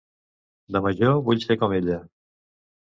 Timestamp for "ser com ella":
1.47-2.03